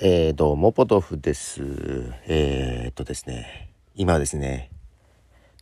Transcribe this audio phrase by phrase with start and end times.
[0.00, 1.62] えー、どうも、ポトフです。
[2.26, 4.72] えー、っとですね、今ですね、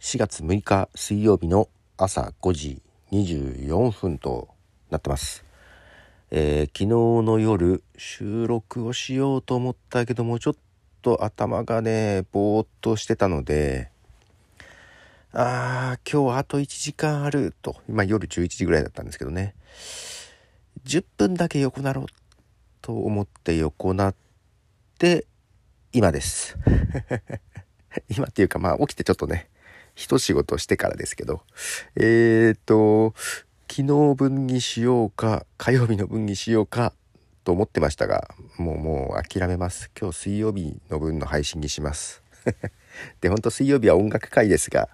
[0.01, 1.69] 4月6日水曜日の
[1.99, 4.49] 朝5時24分と
[4.89, 5.45] なってます。
[6.31, 6.87] えー、昨日
[7.27, 10.55] の夜、収録をしようと思ったけども、ちょっ
[11.03, 13.91] と頭がね、ぼーっとしてたので、
[15.35, 19.55] あー、今日あと1時間あると、今夜11時ぐらいだったんですけどね、
[20.87, 22.07] 10分だけ横なろう
[22.81, 24.15] と思って横なっ
[25.03, 25.27] て
[25.93, 26.57] 今です。
[28.09, 29.49] 今っていうかまあ起きてちょっとね
[29.97, 31.43] 一仕事してからですけど。
[31.97, 33.13] えー、っと
[33.69, 36.93] 昨日分にしようか火曜日の分にしようか
[37.43, 39.91] と思ってましたがもうもう諦めます。
[40.01, 42.23] 今日水曜日の分の配信にします。
[43.21, 44.89] でほんと水曜日は音楽会ですが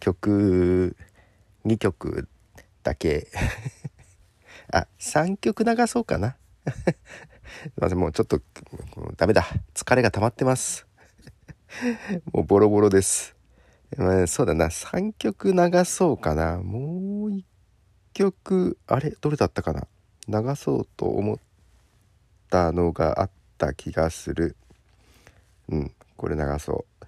[0.00, 0.96] 曲
[1.64, 2.26] 2曲
[2.82, 3.28] だけ。
[4.72, 6.36] あ3曲流そうかな。
[7.62, 8.40] すいません、もうちょっと、
[9.16, 9.46] ダメだ。
[9.74, 10.86] 疲れが溜まってます。
[12.32, 13.36] もうボロボロです。
[13.96, 16.58] まあ、そうだな、3曲流そうかな。
[16.58, 17.42] もう1
[18.14, 19.10] 曲、あれ？
[19.20, 19.86] どれだったかな？
[20.28, 21.38] 流そうと思っ
[22.48, 24.56] たのがあった気がする。
[25.68, 27.06] うん、これ流そう。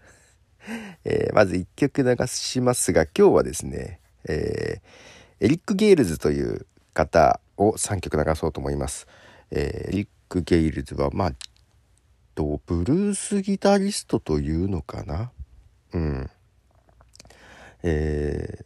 [1.05, 9.07] えー、まず1曲流しますが、今日はですね、えー、エリック・ゲールズという方を3曲流そうと思います。
[9.51, 11.33] えー、リク・ゲイルズはまあ
[12.35, 15.31] とブルースギタリストというのかな？
[15.93, 16.31] うん。
[17.83, 18.61] え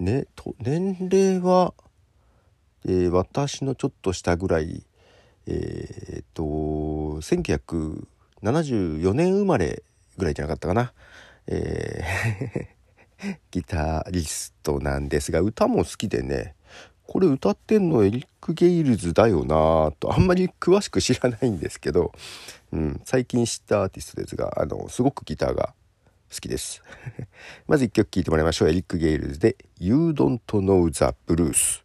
[0.00, 1.72] ー、ねと年齢は、
[2.84, 4.84] えー、私のちょっと下ぐらい
[5.46, 6.42] えー、っと
[7.20, 9.84] 1974年生まれ
[10.18, 10.92] ぐらいじゃなかったかな？
[11.46, 16.56] えー ギタリストなんですが歌も好きでね。
[17.06, 22.12] これ歌ってんのエリック・ゲイルズだよなとあんまり詳しく知らないんですけど、
[22.72, 25.74] うん、最近知ったアーティストですがあのすごくギターが
[26.32, 26.82] 好きです。
[27.68, 28.68] まず1曲聴いてもらいましょう。
[28.68, 31.82] エリック・ゲイルズで「You Don't Know the Blues」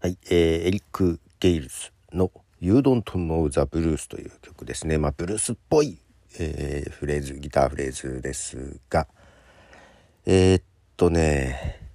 [0.00, 4.98] はい、えー、エリック・ゲイルズの「You Don't Know the Blues」という曲ですね。
[4.98, 5.98] まあブルースっぽい、
[6.38, 9.06] えー、フレーズギターフレーズですが
[10.24, 10.62] えー、っ
[10.96, 11.85] とね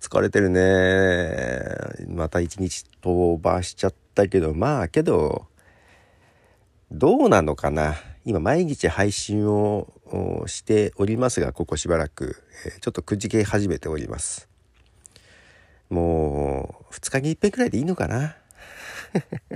[0.00, 1.62] 疲れてるね。
[2.08, 5.46] また一日飛ばしちゃったけど、まあけど、
[6.90, 7.96] どうなのかな。
[8.24, 9.88] 今毎日配信を
[10.46, 12.36] しておりますが、ここしばらく、
[12.80, 14.48] ちょっとくじけ始めております。
[15.90, 18.36] もう、2日に1遍くらいでいいのかな。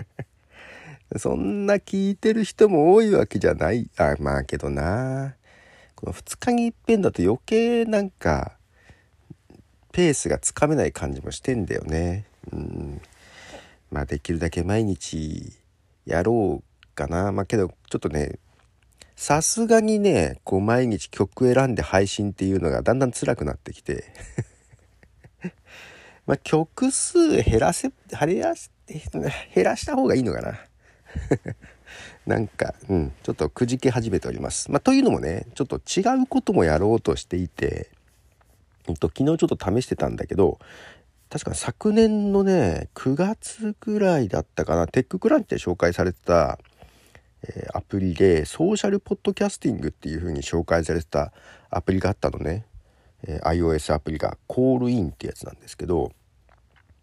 [1.16, 3.88] そんな聞いてる人も多いわけじゃない。
[3.96, 5.36] あ、まあけどな。
[5.94, 8.55] この2日に1遍だと余計なんか、
[9.96, 12.26] ペースがつかめない感じもしてんだよね。
[12.52, 13.00] うん。
[13.90, 15.54] まあできるだけ毎日
[16.04, 17.32] やろうかな。
[17.32, 18.38] まあけどちょっとね、
[19.16, 24.04] さすがにね、こう毎日曲選んで配信っていうのがだんだん辛くなってきて
[26.26, 28.70] まあ曲数減らせ、減らし、
[29.54, 30.60] 減らした方がいいのかな
[32.36, 34.70] なんか、うん、ちょっとくじけ始めております。
[34.70, 37.88] まあ、というのもね、ちょっと違うこともやろうとしていて、
[38.88, 40.58] えっと、昨日ちょっと試してたんだけど、
[41.28, 46.58] 確か昨年のね、9月ぐらいだったかな、テッククランチで紹介されてた、
[47.42, 51.32] えー、アプリで、ソーシャルポッドキャスティングっていう風に紹介されてた
[51.70, 52.64] アプリがあったのね。
[53.26, 56.12] えー、iOS アプリが、コールインってやつなんですけど、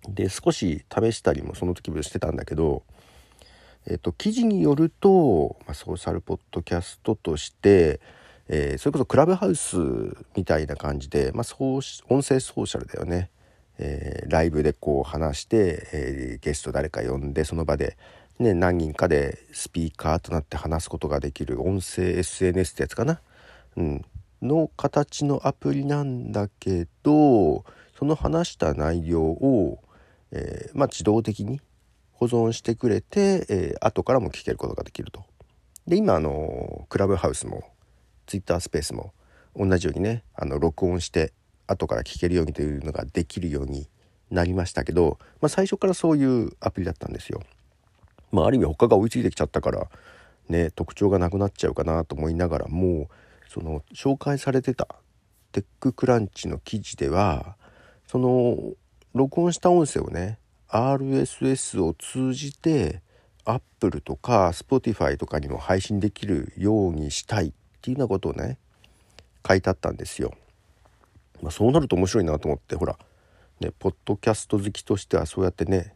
[0.07, 2.83] で、少し試したりもその時もしてたんだけど、
[3.87, 7.99] えっ、と、記事によると、まあ、ソーシャルポッドキャストとして、
[8.49, 9.77] えー、それこそクラブハウス
[10.35, 13.29] みたいな感じで、まあ、音声ソーシャルだよね、
[13.77, 17.97] えー、ライブでこう話して、えー、ゲスト誰か呼んでその場で、
[18.39, 23.21] ね、何人かでスピーカーとなって話すことができる音声 SNS ってやつかな、
[23.77, 24.05] うん、
[24.41, 27.63] の形のアプリなんだけど
[27.97, 29.79] その話した内容を、
[30.31, 31.61] えまあ、自動的に
[32.11, 35.23] 保存してくれて、えー、後からも聞けることができると。
[35.87, 37.72] で今あのクラブハウスも
[38.25, 39.13] ツイッタースペースも
[39.55, 41.33] 同じようにねあの録音して
[41.67, 43.87] 後から聞けるようにというのができるように
[44.31, 47.41] なりましたけど、まあ、最初からそういうアプリだったんですよ。
[48.31, 49.87] まあ、ある意味他が追いついてきちゃったから
[50.49, 53.09] ね特徴がなくなっちゃうかなと思いながらも
[53.47, 54.87] その紹介されてた
[55.51, 57.55] テッククランチの記事では
[58.07, 58.73] その
[59.13, 63.03] 録音した音声をね RSS を通じて
[63.45, 67.53] Apple とか Spotify とかにも配信できるようにしたいっ
[67.83, 68.57] ていうようなことをね
[69.47, 70.33] 書いてあったんですよ。
[71.41, 72.97] まあ、そうなると面白いなと思ってほら
[73.59, 75.93] ねポッドキャスト好きとしてはそうやってね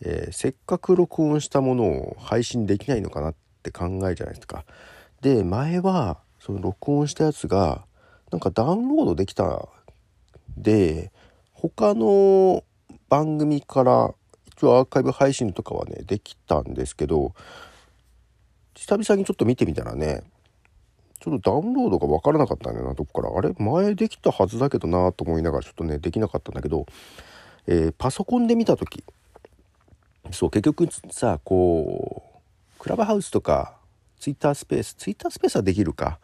[0.00, 4.64] えー、せっかく録音したものを配信できないのかなって考えじゃないですか。
[5.20, 7.86] で前はその録音したやつが
[8.30, 9.68] なんかダウンロードできた
[10.56, 11.10] で
[11.52, 12.64] 他の
[13.08, 14.14] 番組から
[14.46, 17.32] 一応アーカイブ配信とかはねできたんですけど
[18.74, 20.22] 久々にちょっと見てみたらね
[21.24, 23.54] ちょっとダウンロードが分からなかったんだよなどこからあれ？
[23.58, 26.84] 前できたはずだけどなと思いながらちょっとねできなかったんだけど、
[27.66, 29.02] えー、パソコンで見た時
[30.30, 32.22] そう結局さこ
[32.76, 33.76] うクラブハウスとか
[34.20, 36.18] ツイッタースペースツイッタースペースはできるか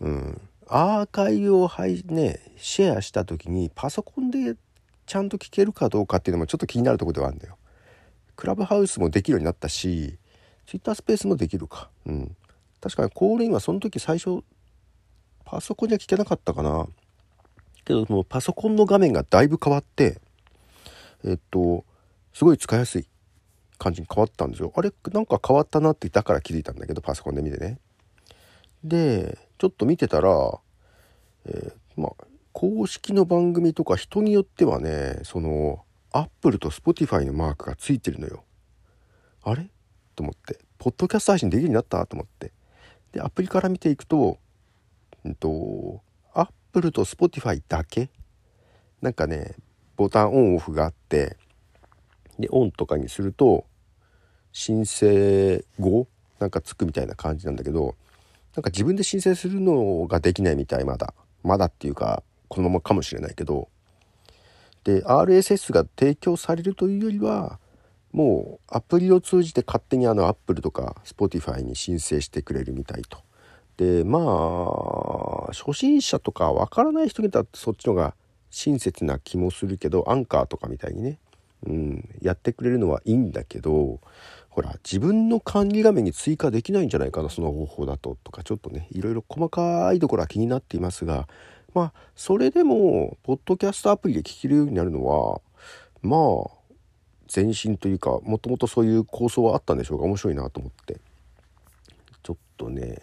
[0.00, 4.56] うんアーカイブをはいねシェアした時にパソコンで
[5.04, 7.56] ちゃんと聞けるかどうかっていうのもちょっと気になるとこではあるんだよ。
[8.36, 10.16] クラブハウスもできるようになったし
[10.66, 11.90] ツイッタースペースもできるか。
[12.06, 12.36] うん。
[12.80, 14.42] 確かにコールインはその時最初
[15.44, 16.86] パソコンじゃ聞けなかったかな。
[17.84, 20.20] けどもうパソコンの画面がだいぶ変わって
[21.24, 21.84] えっと
[22.34, 23.08] すごい使いやすい
[23.78, 24.72] 感じに変わったんですよ。
[24.76, 27.78] あれなんか変わったなってだから気づいたんだけどパソコンで見てね。
[28.84, 30.30] でちょっと見てたら、
[31.46, 38.44] えー、まあ公式の番組とか人によってはねそのアップルと Spotify のマークがついてるのよ。
[39.42, 39.70] あれ？
[40.14, 42.04] と思ってポッドキャスト配信できるようになった？
[42.06, 42.52] と思って
[43.12, 44.38] でアプリから見ていくと
[45.24, 46.00] うんと
[46.34, 48.10] アップルと Spotify だけ？
[49.00, 49.54] なんかね
[49.96, 51.36] ボタンオンオフがあって
[52.38, 53.64] でオンとかにすると
[54.52, 56.06] 申請後
[56.38, 57.96] なんかつくみたいな感じなんだけど
[58.54, 61.14] なんか自分で申請するのができないみたいまだ。
[61.44, 63.68] まだっていうかこのままかもしれないけど。
[64.84, 67.58] で RSS が提供されるというよりは
[68.12, 73.18] もうアプリを通じて勝手にあの Apple とか Spotify に申請してくれるみたいと。
[73.76, 78.14] でまあ初心者とかわからない人にだってそっちのが
[78.50, 81.18] 親切な気もするけどアンカーとかみたいにね、
[81.64, 84.00] うん、やってくれるのはいいんだけど
[84.48, 91.28] ほら自分の管理画面に追加できないんじゃないかなその方法だととかちょっとねいろいろ細かいところは気になっていますが
[91.74, 95.40] まあそれでもポッドキャストアプリで聞けるようになるのは
[96.02, 96.57] まあ
[97.34, 101.00] 前進というかもともとそういう構想はあったんでしょうか面白いなと思って。
[102.22, 103.02] ちょっとね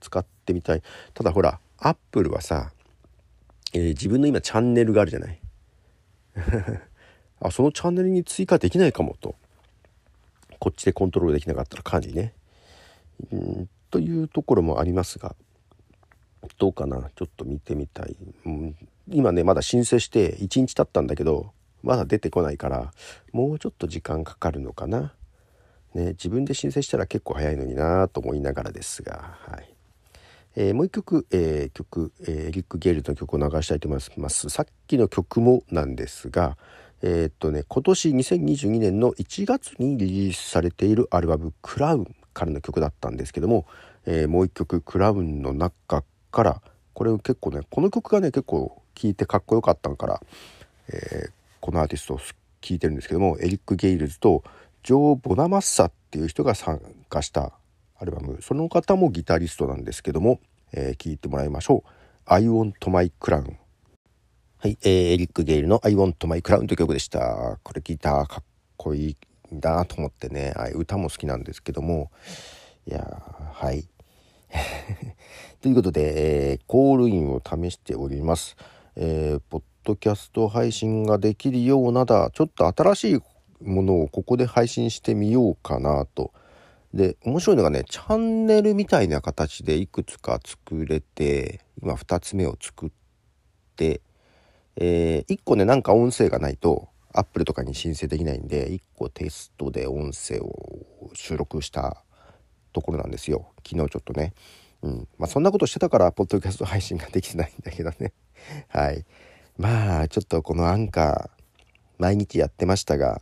[0.00, 0.82] 使ってみたい。
[1.14, 2.72] ただほらアップルはさ、
[3.72, 5.40] えー、自分の今チャンネルがあるじゃない？
[7.40, 9.34] あそのチャンネルに追加できないかもと。
[10.60, 12.32] こっちでコントロールできなかったらかなりね。
[13.32, 15.34] うんというところもありますが
[16.58, 17.10] どうかな？
[17.16, 18.76] ちょっと見てみたい、うん、
[19.08, 21.52] 今ねまだ申請して1日経ったんだけど
[21.82, 22.92] まだ出てこないから
[23.32, 25.14] もうちょっと時間かかるのかな。
[25.94, 29.74] ね、自分で申請したら結構早いのになと思いながらですが、はい
[30.56, 36.56] えー、もう一曲、えー、曲、えー、リック・ゲールの曲を流したいと思いますさっきの曲もなんですが
[37.00, 43.66] えー、っとね今年2022年の1月にリリースされているアルバム「クラウン」からの曲だったんですけども、
[44.06, 50.22] えもう一曲「クラウン」の中からこれ結構ねこの曲がね結構聴いてかっこよかったから、
[50.88, 51.28] え
[51.60, 54.42] このアーティストを聴いてるんですけどもエリック・ゲイルズと
[54.82, 57.52] ジョー・ボナマッサっていう人が参加した
[57.96, 58.38] アルバム。
[58.40, 60.40] その方もギタリストなんですけども、
[60.72, 61.90] えー、聞いてもらいましょう
[62.26, 63.56] 「I Want My Crown」
[64.58, 67.58] はい、えー、エリック・ゲイルの「I Want My Crown」という曲でした。
[67.62, 68.44] これギターかっ
[68.76, 69.16] こい
[69.50, 70.54] いんだなと思ってね。
[70.74, 72.10] 歌も好きなんですけども。
[72.86, 73.22] いや
[73.52, 73.88] はい。
[75.60, 78.56] ということで、えー、コールインを試しております、
[78.96, 82.30] えー、ポドキャスト配信ができるようなだ。
[82.32, 83.20] ちょっと新しい
[83.64, 86.32] ものをここで配信してみようかなと。
[86.92, 92.90] で面白いのがねチャンネルみたいな形でいくつか作れて今2つ目を作っ
[93.76, 94.00] て、
[94.76, 102.02] えー、1個ねなんか音声がないとアップルとかに申請できないんで1個テストで音声を収録した
[102.72, 103.48] ところなんですよ。
[103.66, 104.34] 昨日ちょっとね。
[104.82, 105.08] うん。
[105.18, 108.12] まあ、そんなことしてたからポッドキャスト配信ができてないんだけどね。
[108.68, 109.04] はい。
[109.58, 111.38] まあちょっとこのアンカー
[111.98, 113.20] 毎日やってましたが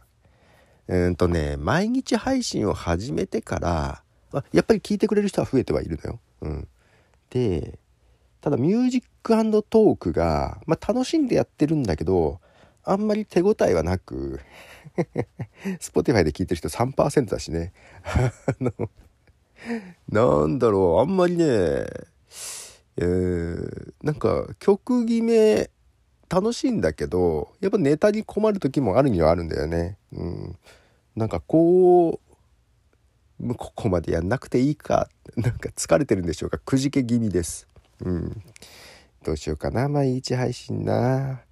[0.86, 4.02] うんとね毎日配信を始めてから
[4.52, 6.20] やっぱり聞いてくれる人は増えてはいるのよ。
[6.42, 6.68] うん、
[7.30, 7.78] で
[8.42, 12.40] ただミュージックトークが、まあ、楽しんでやってるんだけど
[12.84, 14.38] あんまり手応えはなく
[15.80, 17.72] Spotify で聞いてる人3%だしね
[18.04, 18.72] あの
[20.08, 21.44] なんだろうあんまりね
[22.98, 25.70] えー、なんか曲決め
[26.28, 29.96] 楽しいんだけどやっぱネタに困る時もあるにはあるんだよね。
[30.12, 30.58] うん、
[31.14, 32.20] なんかこ
[33.40, 35.08] うここまでやんなくていいか。
[35.36, 36.58] なんか疲れてるんでしょうか。
[36.58, 37.68] くじけ気味です。
[38.00, 38.42] うん、
[39.22, 39.88] どうしようかな。
[39.88, 41.42] 毎日配信な。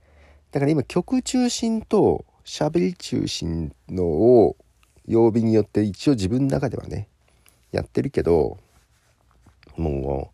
[0.50, 4.57] だから今曲中心と喋り中心のを
[5.07, 7.09] 曜日によって一応自分の中ではね
[7.73, 8.59] やってるけど
[9.76, 10.33] も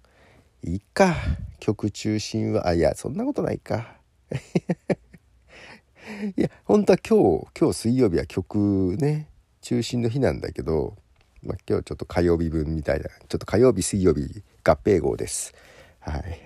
[0.63, 1.17] ういいか。
[1.59, 4.00] 曲中心はあいやそんなことないか。
[6.37, 9.29] いや本当は今日今日水曜日は曲ね
[9.61, 10.97] 中心の日なんだけど、
[11.43, 15.55] まあ、今日ちょっと火曜日分みたいなちょっと火曜日水曜日合併号です。
[16.01, 16.41] はい。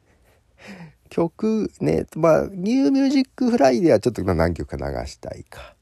[1.10, 5.74] 曲ねまあ New Music Friday はちょっと何曲か流したいか。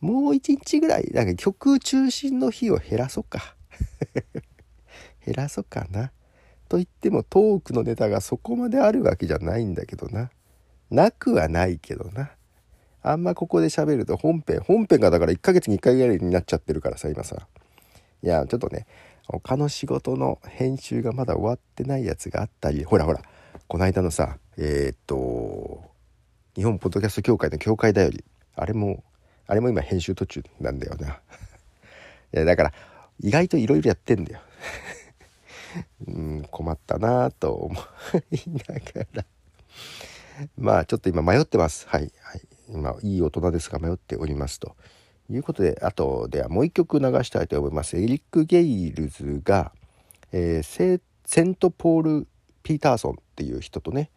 [0.00, 3.56] もう一日ぐらいなんか曲中心の日を減らそうか。
[5.24, 6.12] 減らそうかな。
[6.68, 10.30] と言ってもトークのネタがそこまであるわけじゃないんだけどな。
[10.90, 12.30] なくはないけどな。
[13.02, 17.46] あんまここで喋ると本編本編がだから1ヶ月に1回ぐらいになっちゃってるからさ今さ。
[18.22, 18.86] いやちょっとね
[19.26, 23.22] 他の仕事の編集がまだ終わってないやつがあったりほらほら
[23.68, 25.82] この間のさえー、っと
[26.54, 28.24] 日本ポッドキャスト協会の協会だより
[28.56, 29.02] あれも
[29.46, 31.20] あれも今編集途中なんだよな。
[32.34, 32.72] いやだから
[33.20, 34.40] 意外といろいろやってんだよ。
[36.06, 37.74] うん困ったなと思
[38.30, 38.36] い
[38.68, 39.24] ながら。
[40.58, 41.86] まあちょっと今迷ってます。
[41.88, 44.76] はい、はい、今いい大人ですが迷っておりますと。
[45.32, 47.96] いうことであとではもう一曲流したいと思います。
[47.96, 49.72] エリック・ゲイルズが、
[50.32, 52.26] えー、セントポール・
[52.62, 54.10] ピーターソンっていう人とね、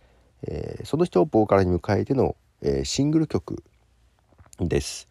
[0.47, 3.63] えー、その人をボーカルに迎えての、えー、シングル曲
[4.59, 5.07] です、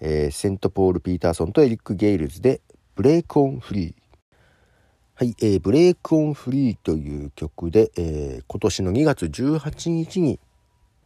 [0.00, 10.40] えセントポール・ピーターソンとエリック・ゲイルズで「Break On Free」はい、えー、 Break On Free という曲で、えー、今年の2月18日に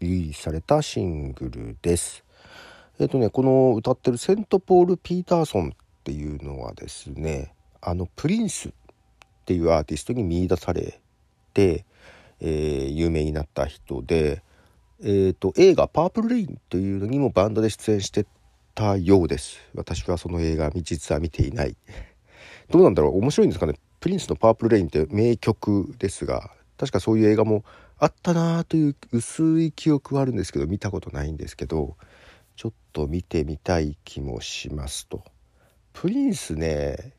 [0.00, 2.24] リリースされたシングルです。
[2.98, 8.72] えっ、ー、とね、この歌ってるセントポール・ピーターソンっていうのはですね、あのプリンスっ
[9.44, 11.00] ていうアーティストに見出され
[11.54, 11.84] て、
[12.40, 14.42] えー、有名になった人で、
[15.02, 18.26] えーと、映画「パープル・レイン」というのにもバンドで出演して
[18.74, 19.58] たようです。
[19.74, 21.76] 私はその映画実は見ていない。
[22.70, 23.18] どうなんだろう？
[23.18, 23.74] 面白いんですかね？
[24.00, 27.64] プリンスの「パープルレイン」って名曲ですが確かそういう映画も
[27.98, 31.96] あったなという薄い記憶はあるんですけど見たことないんですけど
[32.54, 35.22] ちょっと見てみたい気もしますと。
[35.92, 37.14] プリンスね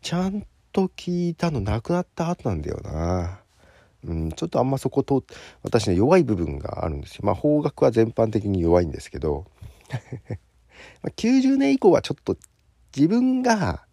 [0.00, 3.40] ちゃんと聞いたの亡くなった後なんだよな。
[4.04, 5.24] うん、ちょっとあんまそこと
[5.64, 7.20] 私ね弱い部分があるんですよ。
[7.24, 9.46] まあ方角は全般的に弱いんですけど
[11.16, 12.36] 90年以降はちょっと
[12.96, 13.84] 自分が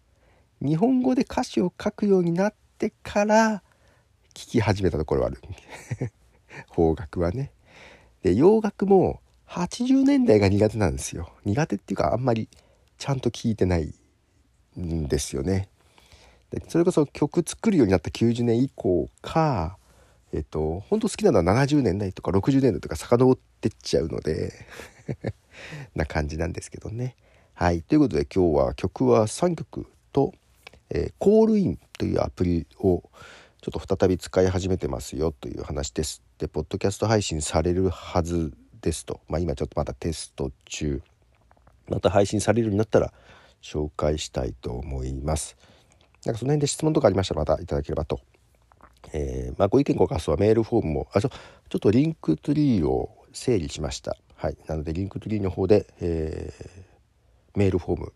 [0.60, 3.62] 日本語で歌詞を書くようになってから
[4.34, 5.40] 聞き始めたところはある。
[6.68, 7.52] 方角はね。
[8.22, 11.32] で洋楽も80年代が苦手なんですよ。
[11.44, 12.48] 苦手っていうかあんまり
[12.98, 13.94] ちゃんと聞いてない
[14.78, 15.68] んですよね。
[16.50, 19.78] でそれこそ曲作るようになった90年以降か
[20.32, 24.52] えっと本当好きなのは70年代とか60年代とか遡ってっちゃうので
[25.94, 27.16] な感じなんですけどね。
[27.54, 27.82] はい。
[27.82, 30.34] ということで今日は曲は3曲と
[30.90, 33.02] えー、コールインというアプリを
[33.64, 36.22] ちょっと再び使い始めてますよという話です。
[36.36, 38.52] で、ポッドキャスト配信されるはず
[38.82, 39.22] ですと。
[39.26, 41.00] まあ今ちょっとまだテスト中。
[41.88, 43.14] また配信されるようになったら
[43.62, 45.56] 紹介したいと思います。
[46.26, 48.20] なんかその辺で質問とかありましたらまたいただければと。
[49.14, 54.14] えー、まあ、ご意見ご感想はメールフォームも、あ、ちょちょっとリンクツリーを整理しました。
[54.34, 54.58] はい。
[54.66, 58.12] なのでリンクツリーの方で、えー、メールフォーム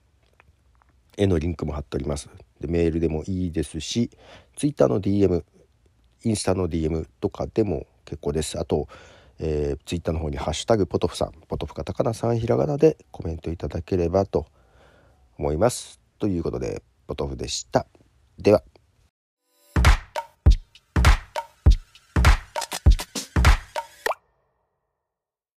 [1.18, 2.30] へのリンクも貼っております。
[2.60, 4.10] でメールでもいいですし
[4.56, 5.44] Twitter の DM
[6.24, 8.58] インスタの DM とかでも結構です。
[8.58, 8.88] あと、
[9.38, 14.46] えー、Twitter の方に「ハッシュタグポトフさん」ポトフカタカナさんひらがなでコメントいただければと
[15.36, 16.00] 思います。
[16.18, 17.86] ということでポトフでした。
[18.38, 18.62] では。